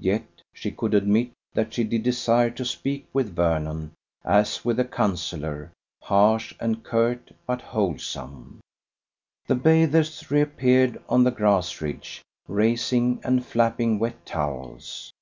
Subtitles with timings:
[0.00, 3.92] Yet she could admit that she did desire to speak with Vernon,
[4.24, 5.70] as with a counsellor,
[6.02, 8.60] harsh and curt, but wholesome.
[9.46, 15.12] The bathers reappeared on the grass ridge, racing and flapping wet towels.